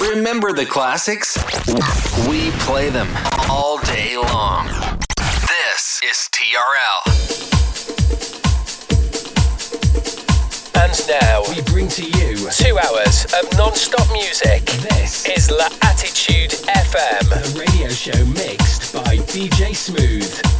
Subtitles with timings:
[0.00, 1.36] Remember the classics?
[2.26, 3.06] We play them
[3.50, 4.66] all day long.
[5.18, 7.00] This is TRL.
[10.82, 14.64] And now we bring to you two hours of non-stop music.
[14.88, 20.59] This is La Attitude FM, the radio show mixed by DJ Smooth.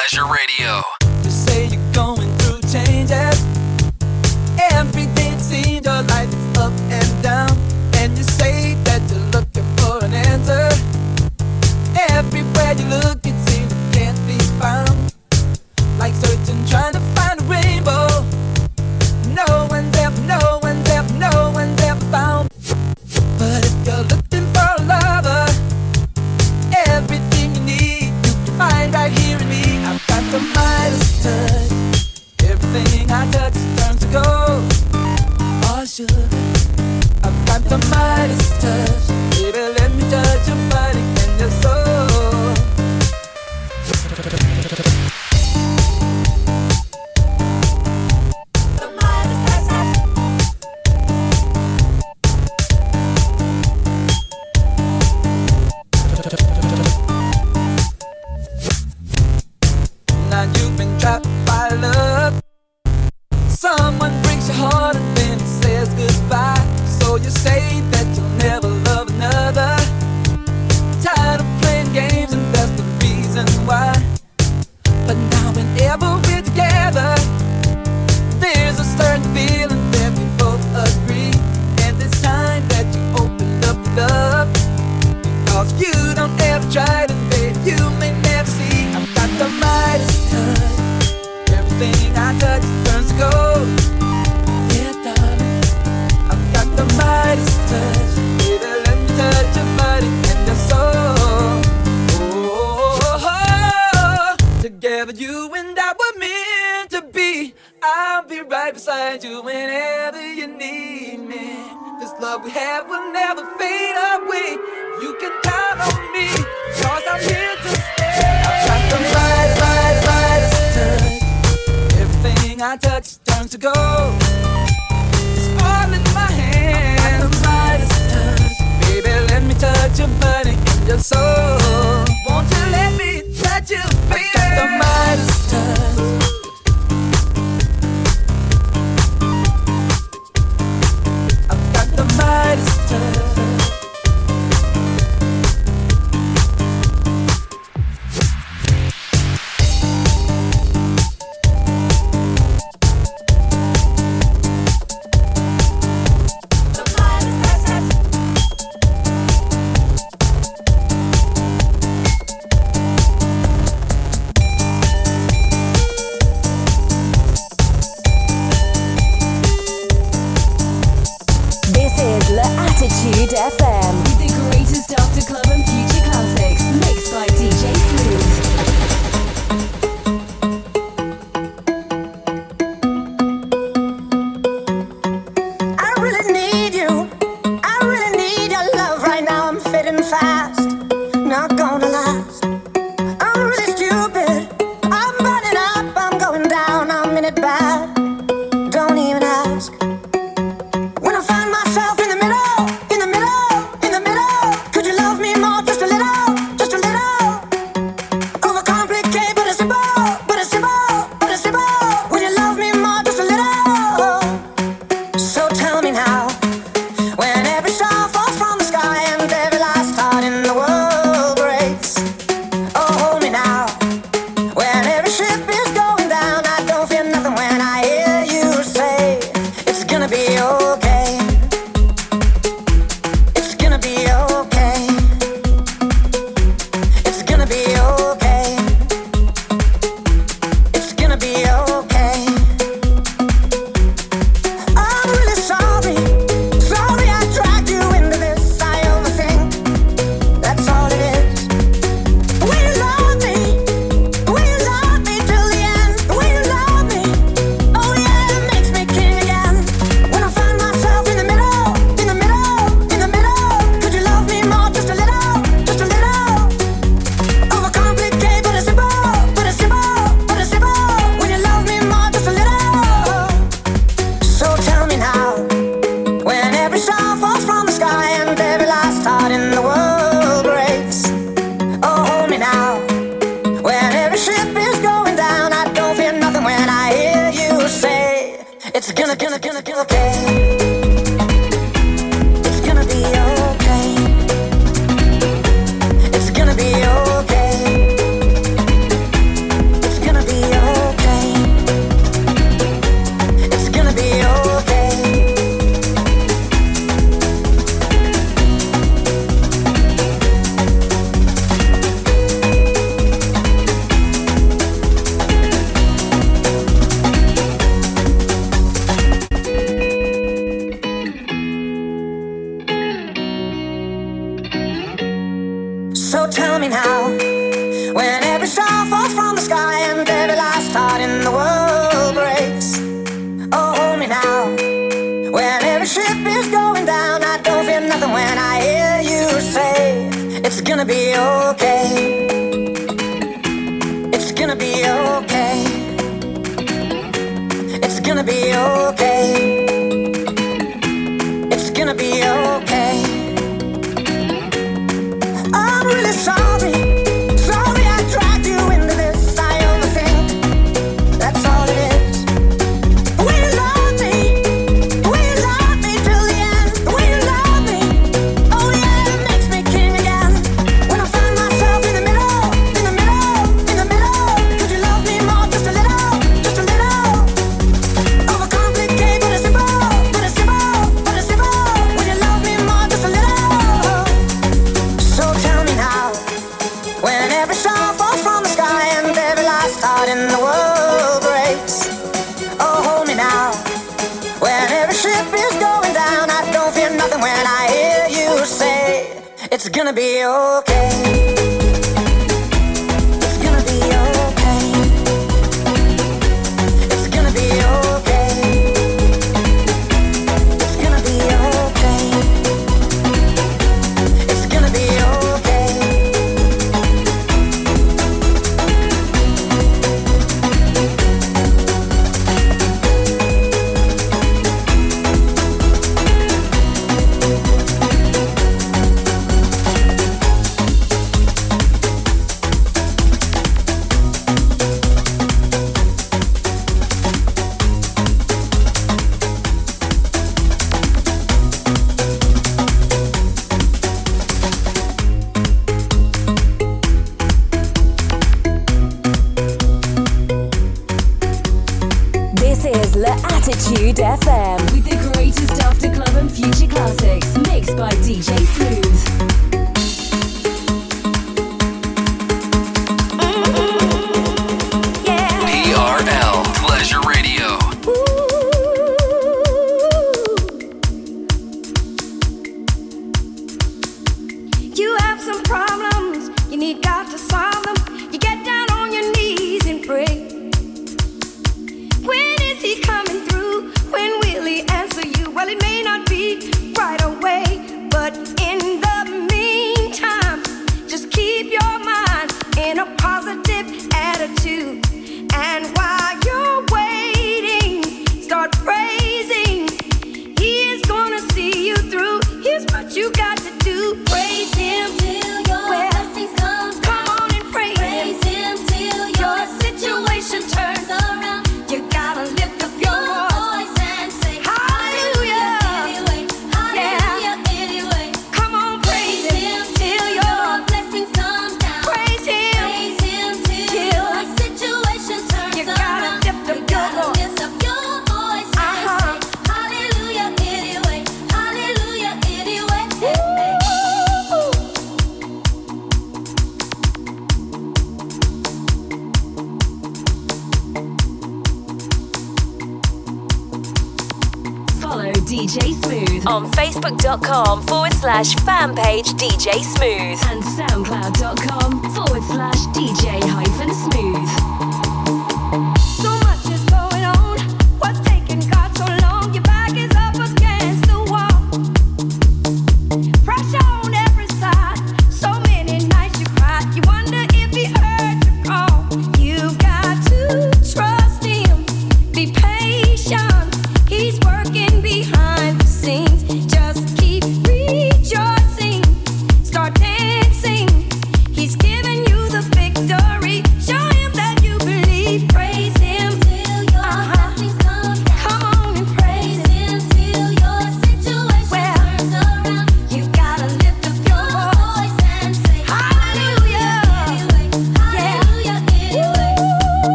[0.00, 0.99] Pleasure Radio.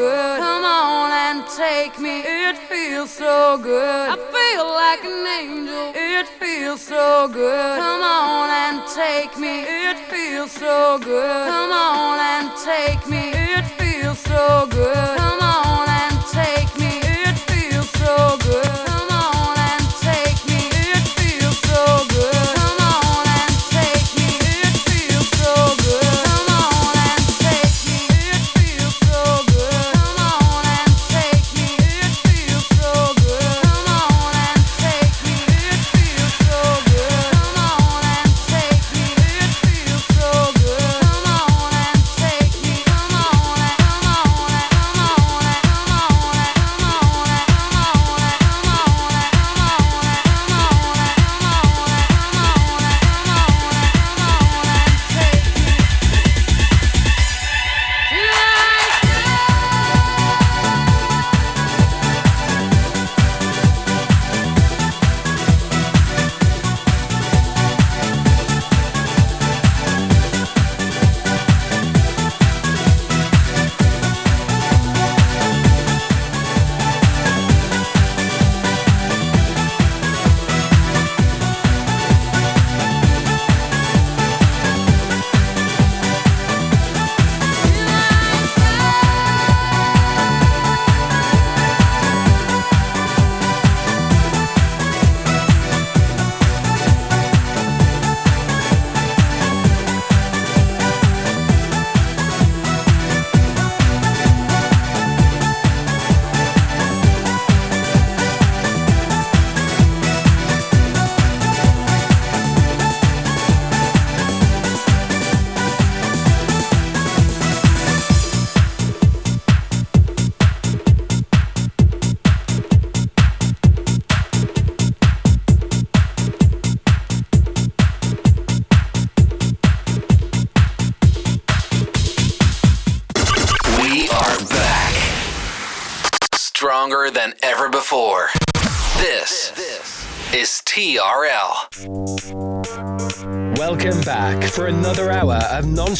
[0.00, 0.38] good.
[0.38, 2.16] Come on and take me.
[2.20, 4.06] It feels so good.
[4.14, 5.92] I feel like an angel.
[5.94, 7.78] It feels so good.
[7.84, 9.54] Come on and take me.
[9.88, 11.46] It feels so good.
[11.54, 13.24] Come on and take me.
[13.54, 15.16] It feels so good.
[15.18, 15.39] Come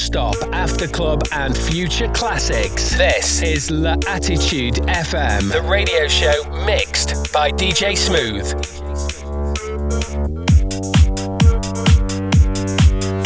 [0.00, 2.96] non-stop after club and future classics.
[2.96, 8.48] This is La Attitude FM, the radio show mixed by DJ Smooth.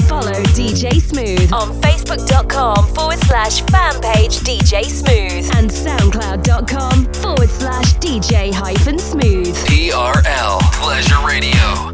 [0.08, 7.94] Follow DJ Smooth on facebook.com forward slash fan page DJ Smooth and soundcloud.com forward slash
[7.94, 9.54] DJ hyphen smooth.
[9.66, 11.93] TRL Pleasure Radio.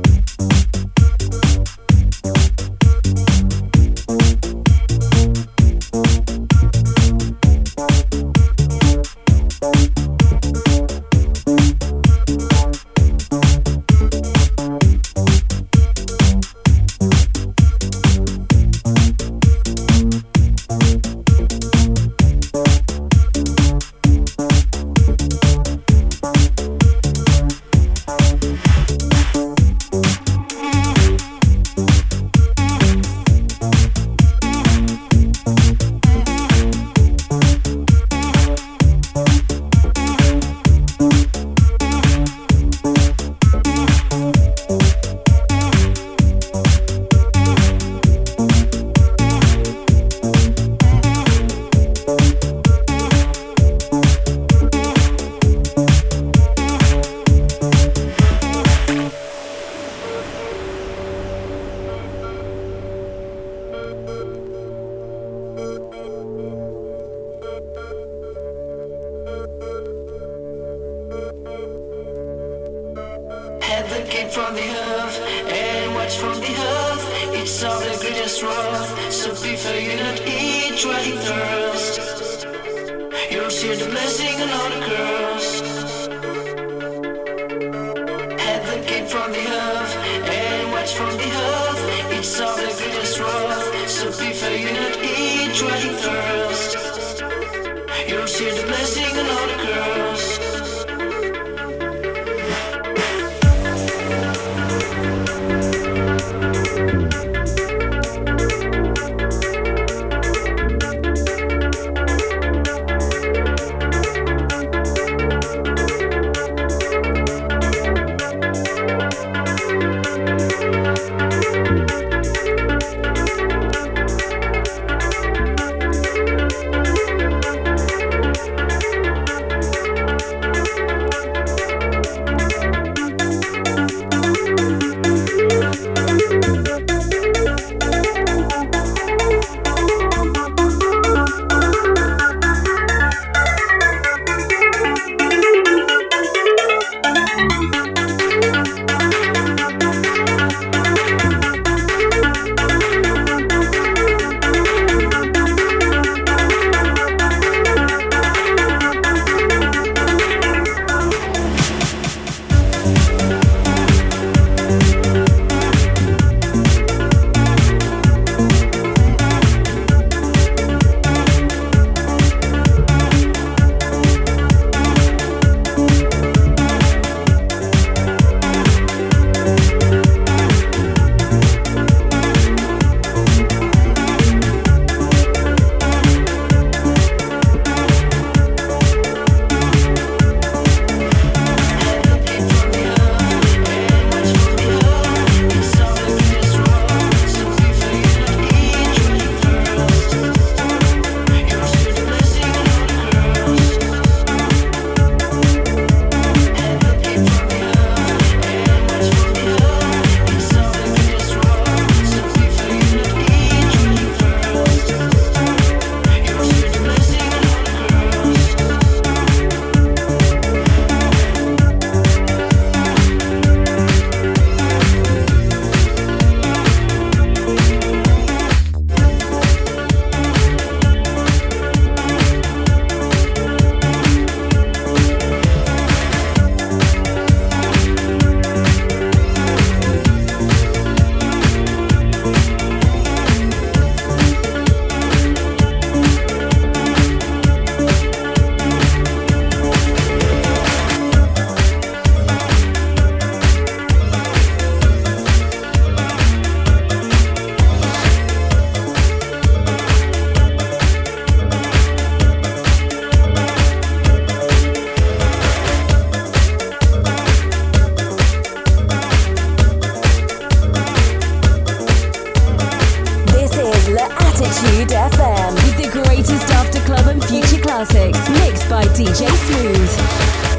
[279.51, 280.50] By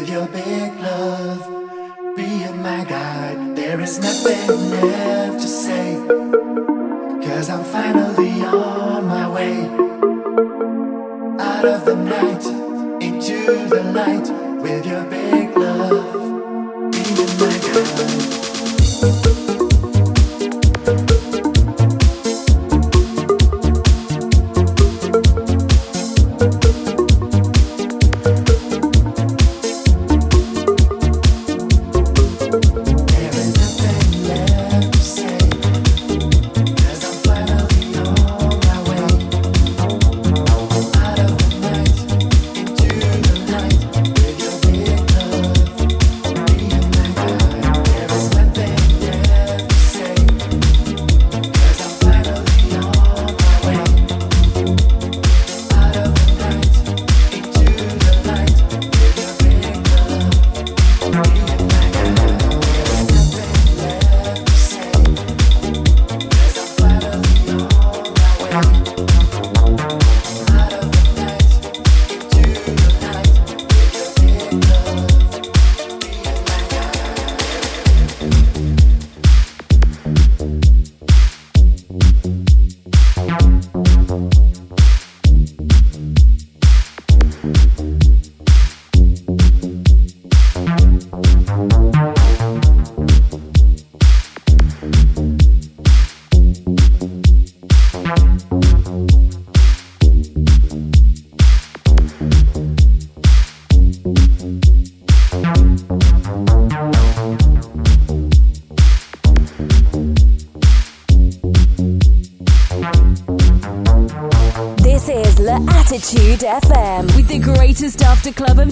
[0.00, 3.54] with your big love being my guide.
[3.54, 5.96] There is nothing left to say.
[7.26, 9.56] Cause I'm finally on my way
[11.38, 11.99] out of the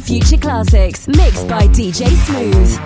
[0.08, 2.78] future classics, mixed by DJ Smooth.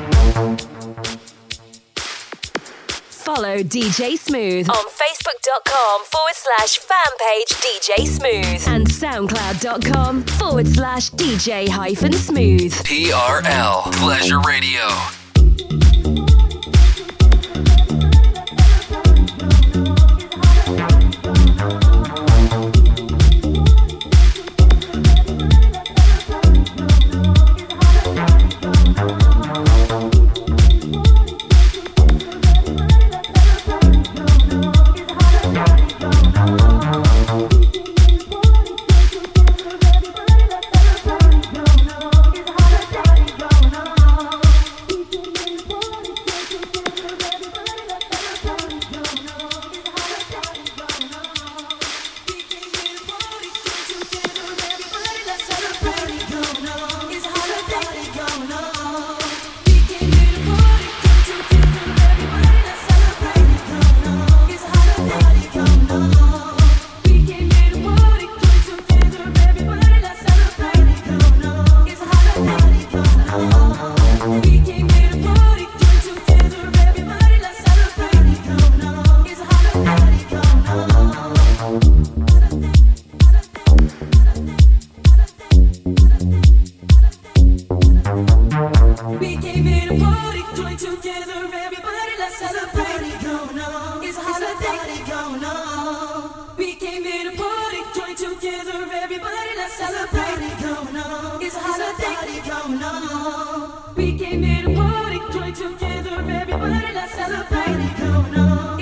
[3.09, 11.11] Follow DJ Smooth on Facebook.com forward slash fan page DJ Smooth and SoundCloud.com forward slash
[11.11, 12.75] DJ hyphen smooth.
[12.75, 15.22] TRL Pleasure Radio.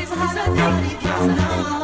[0.03, 0.95] It's a holiday.
[0.95, 1.80] It's a holiday.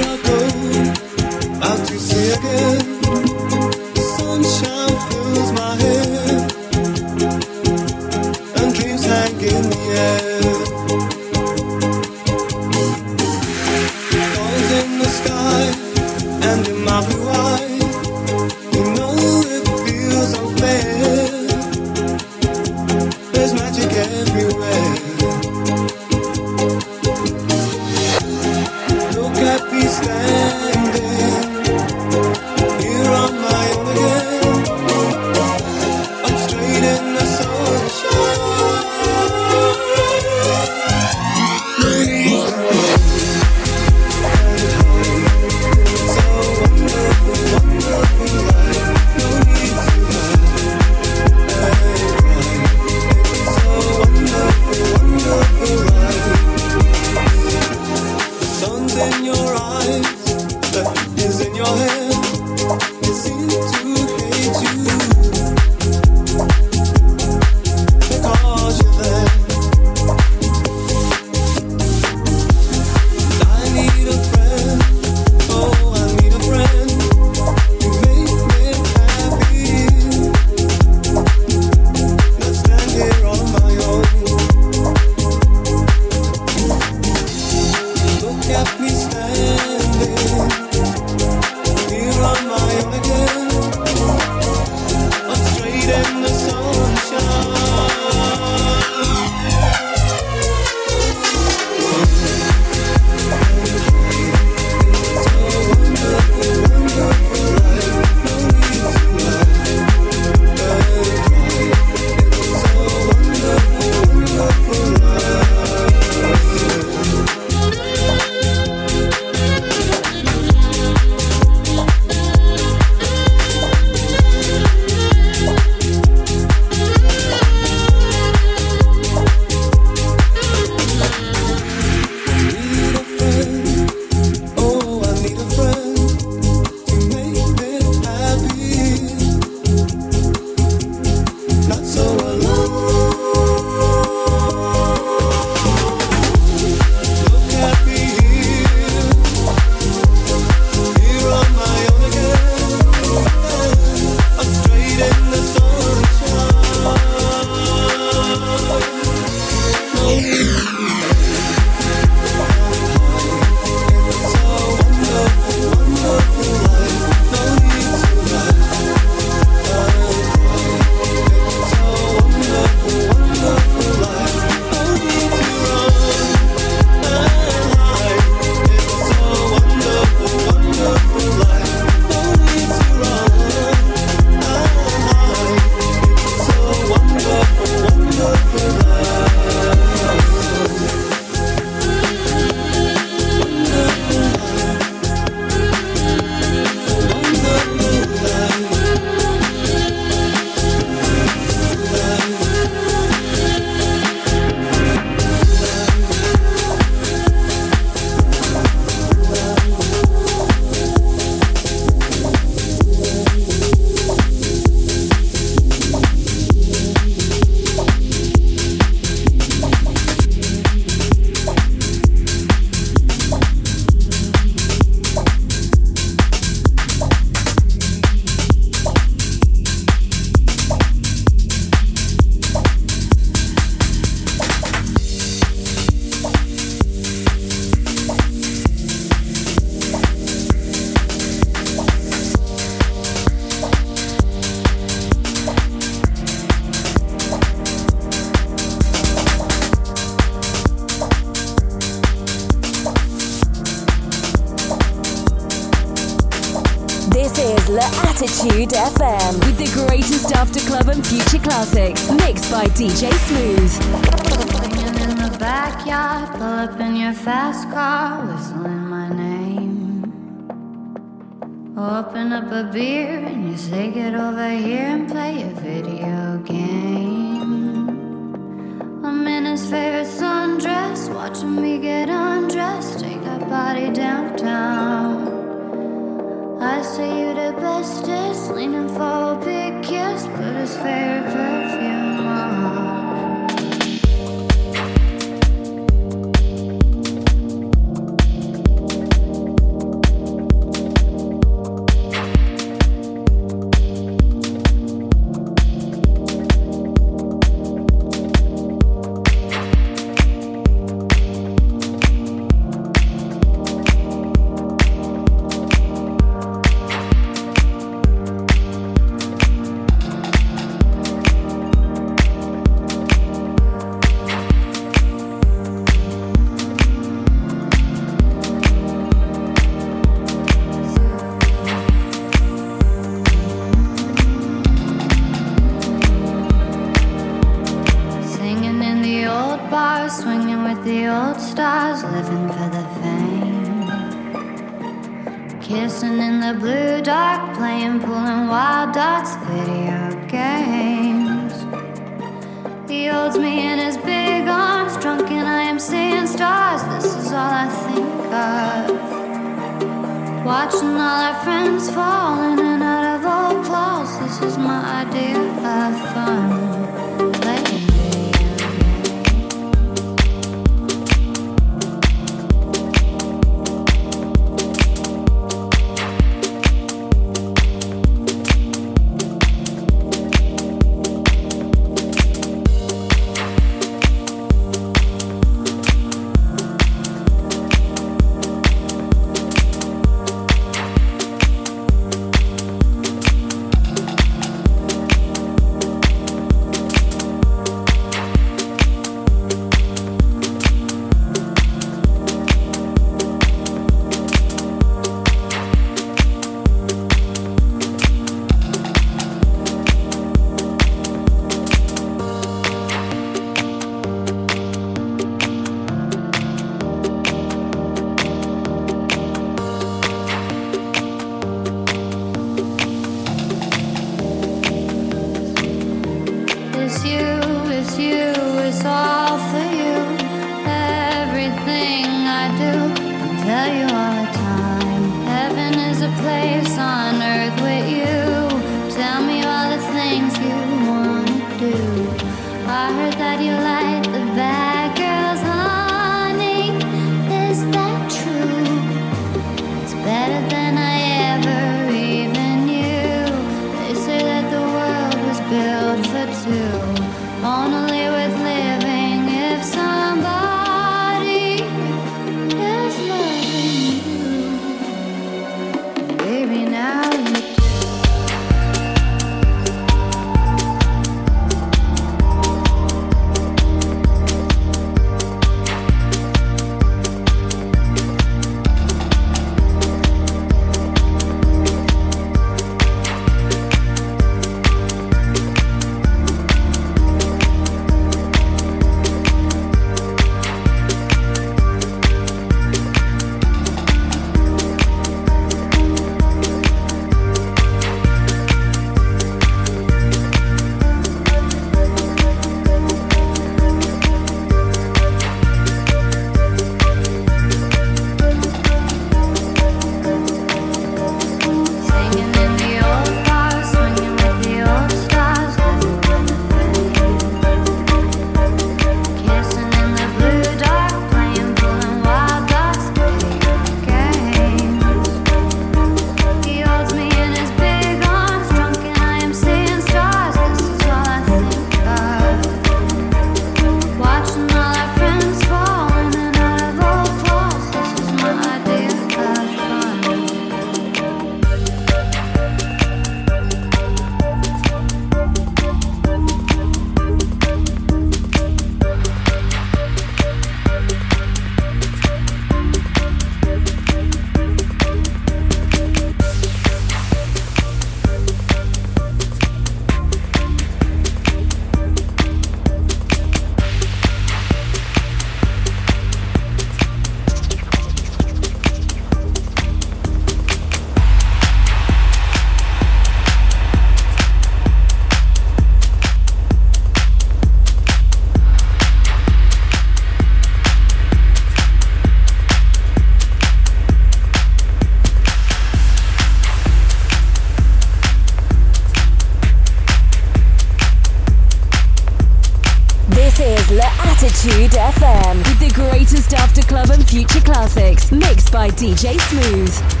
[597.71, 600.00] Classics mixed by DJ Smooth.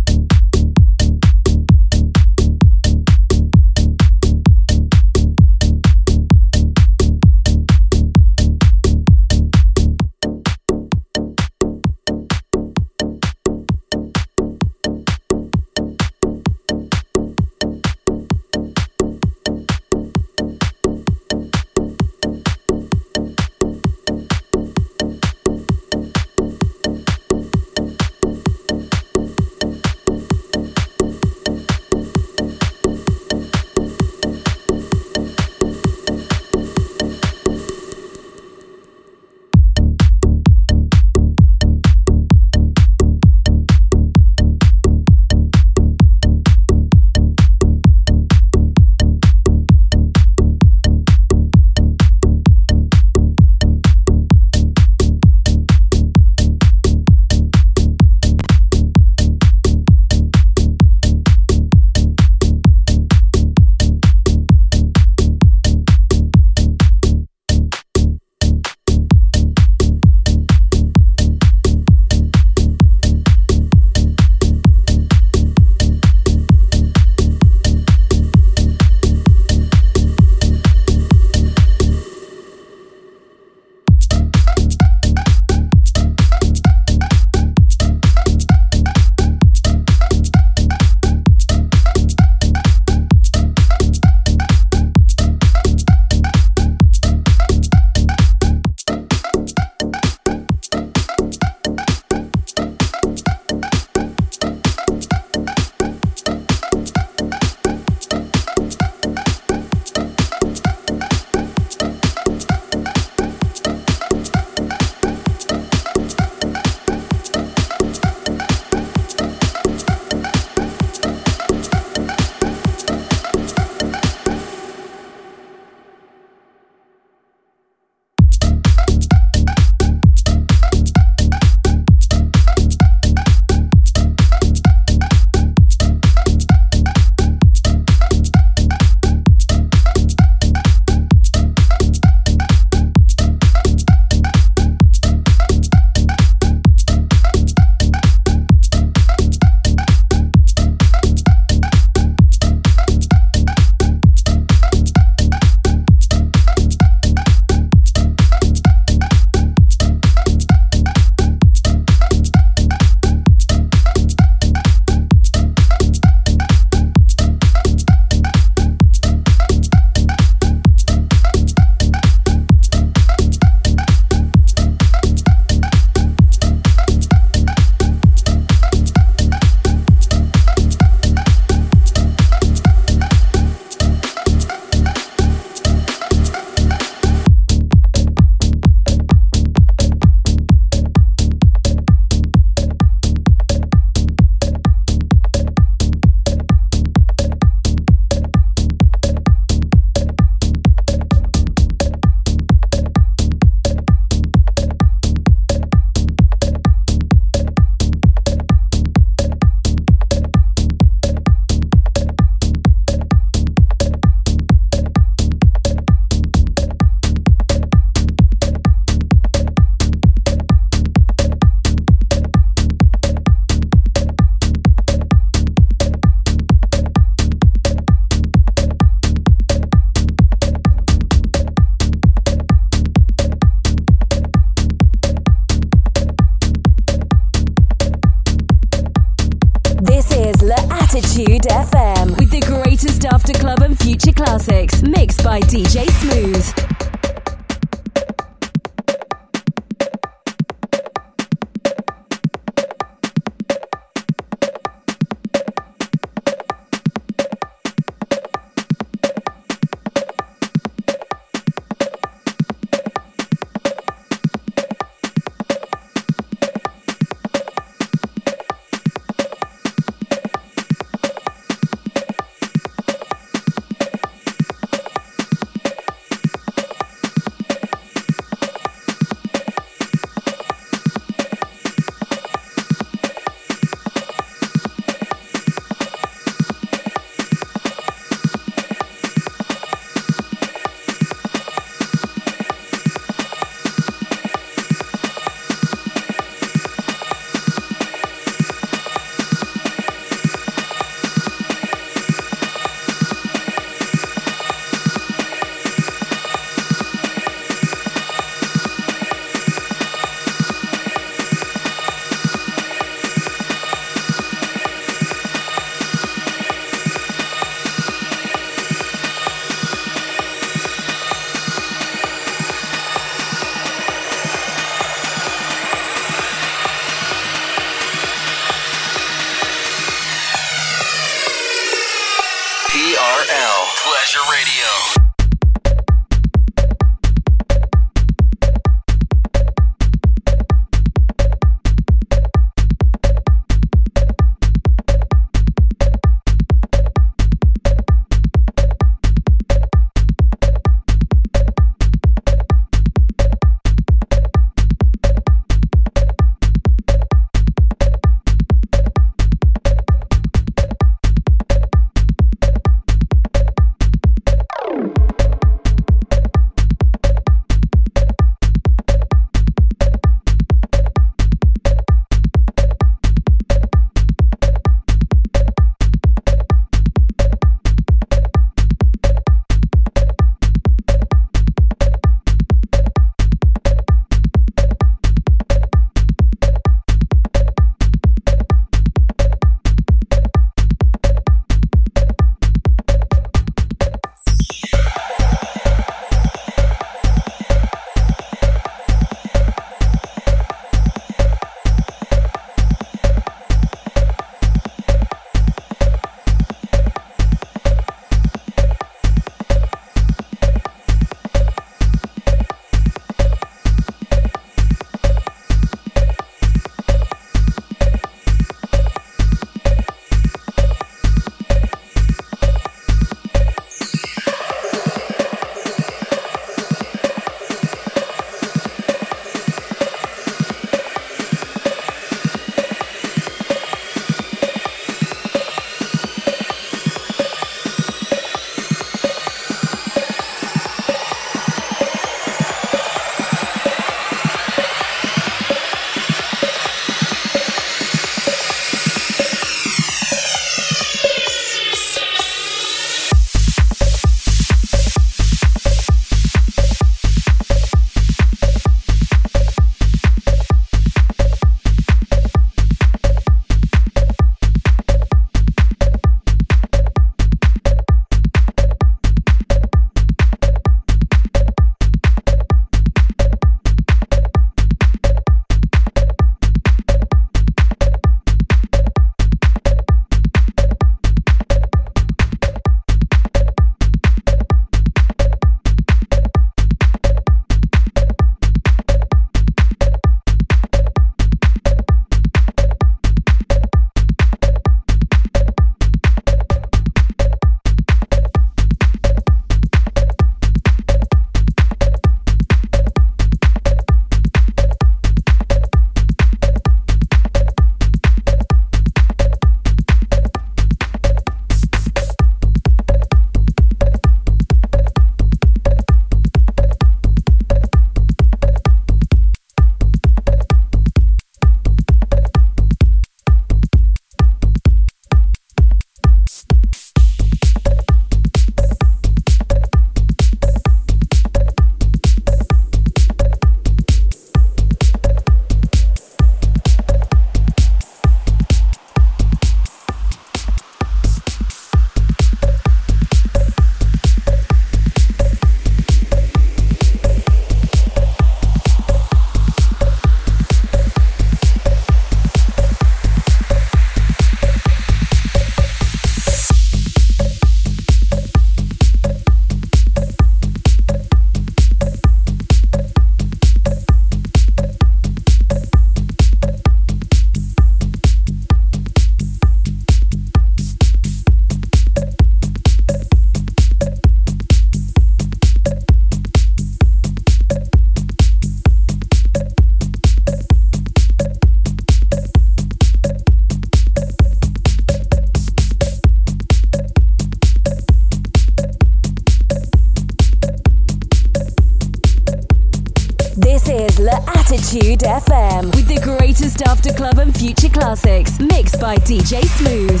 [598.98, 600.00] DJ Smooth.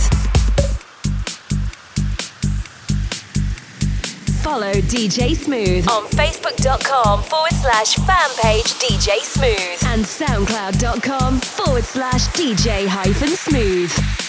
[4.42, 12.28] Follow DJ Smooth on Facebook.com forward slash fan page DJ Smooth and SoundCloud.com forward slash
[12.28, 14.25] DJ hyphen smooth.